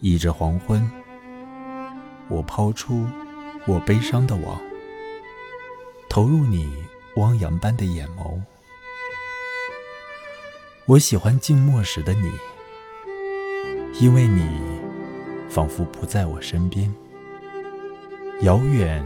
[0.00, 0.88] 倚着黄昏，
[2.28, 3.04] 我抛出
[3.66, 4.60] 我悲伤的网，
[6.08, 6.72] 投入你
[7.16, 8.40] 汪洋般的眼眸。
[10.86, 12.30] 我喜欢静默时的你，
[14.00, 14.48] 因为你
[15.48, 16.94] 仿佛不在我身边，
[18.42, 19.04] 遥远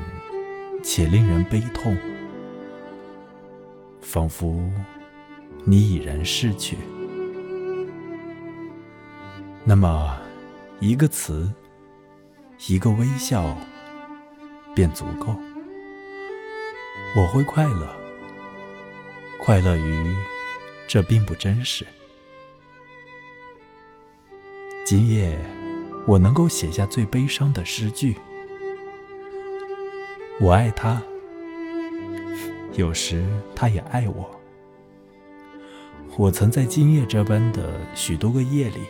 [0.82, 1.96] 且令人悲痛，
[4.02, 4.70] 仿佛
[5.64, 6.76] 你已然逝去。
[9.64, 10.18] 那么，
[10.82, 11.48] 一个词，
[12.66, 13.56] 一个微笑，
[14.74, 15.32] 便足够。
[17.16, 17.88] 我会快乐，
[19.38, 20.12] 快乐于
[20.88, 21.86] 这并不真实。
[24.84, 25.38] 今夜，
[26.04, 28.16] 我能够写下最悲伤的诗句。
[30.40, 31.00] 我爱他，
[32.72, 34.28] 有时他也爱我。
[36.16, 38.80] 我曾在今夜这般的许多个夜里。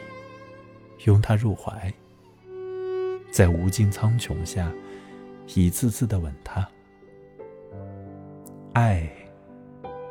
[1.05, 1.93] 拥他入怀，
[3.33, 4.73] 在无尽苍穹下，
[5.55, 6.67] 一次次的吻他。
[8.73, 9.11] 爱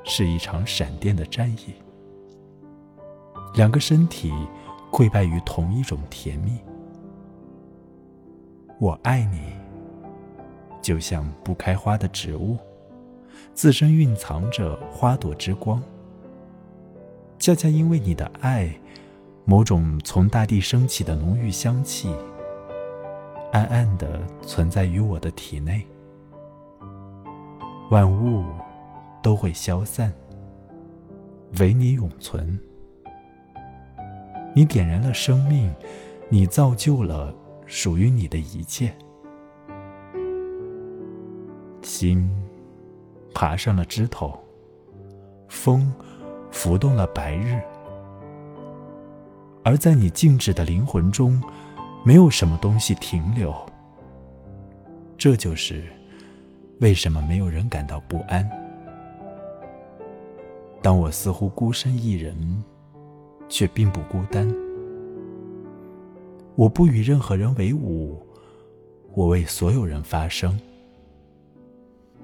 [0.03, 1.73] 是一场闪电的战役，
[3.53, 4.33] 两个身体
[4.91, 6.59] 溃败于同一种甜蜜。
[8.77, 9.39] 我爱你，
[10.81, 12.57] 就像不开花的植物，
[13.53, 15.81] 自身蕴藏着花朵之光。
[17.39, 18.69] 恰恰因为你的爱。
[19.51, 22.15] 某种从大地升起的浓郁香气，
[23.51, 25.85] 暗暗的存在于我的体内。
[27.89, 28.45] 万物
[29.21, 30.09] 都会消散，
[31.59, 32.57] 唯你永存。
[34.55, 35.69] 你点燃了生命，
[36.29, 38.95] 你造就了属于你的一切。
[41.81, 42.25] 心
[43.33, 44.33] 爬上了枝头，
[45.49, 45.93] 风
[46.51, 47.61] 拂动了白日。
[49.63, 51.41] 而在你静止的灵魂中，
[52.03, 53.53] 没有什么东西停留。
[55.17, 55.83] 这就是
[56.79, 58.49] 为什么没有人感到不安。
[60.81, 62.63] 当我似乎孤身一人，
[63.47, 64.51] 却并不孤单。
[66.55, 68.19] 我不与任何人为伍，
[69.13, 70.59] 我为所有人发声。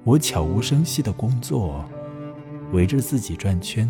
[0.02, 1.84] 我悄无声息的工作，
[2.72, 3.88] 围着自己转圈。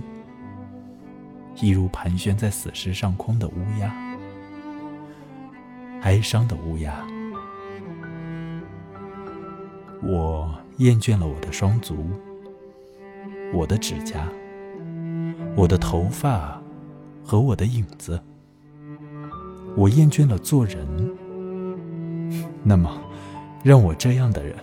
[1.60, 3.92] 一如盘旋在死尸上空的乌鸦，
[6.02, 7.04] 哀伤的乌鸦。
[10.00, 12.06] 我厌倦了我的双足，
[13.52, 14.28] 我的指甲，
[15.56, 16.62] 我的头发
[17.24, 18.20] 和我的影子。
[19.76, 20.86] 我厌倦了做人。
[22.62, 23.00] 那么，
[23.64, 24.54] 让我这样的人，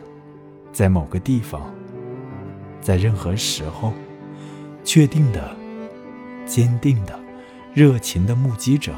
[0.71, 1.73] 在某个地方，
[2.79, 3.91] 在任何时候，
[4.85, 5.64] 确定的。
[6.45, 7.19] 坚定的、
[7.73, 8.93] 热情的目击者，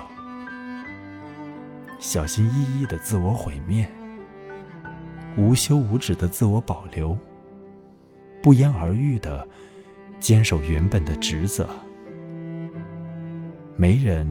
[2.00, 3.90] 小心翼翼的自我毁灭，
[5.38, 7.18] 无休无止的自我保留，
[8.44, 9.48] 不言而喻的
[10.20, 11.68] 坚守原本的职责。
[13.76, 14.28] 没人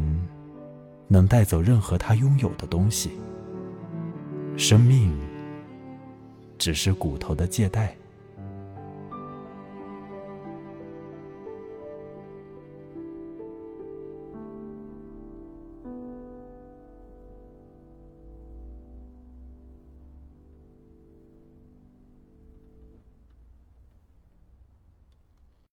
[1.09, 3.13] 能带走任何他拥有的东西，
[4.57, 5.17] 生命
[6.59, 7.97] 只是骨头的借贷。